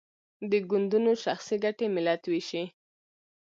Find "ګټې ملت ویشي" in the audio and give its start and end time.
1.63-2.63